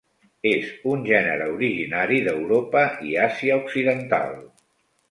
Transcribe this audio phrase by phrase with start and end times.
[0.51, 4.37] És un gènere originari d'Europa i Àsia occidental.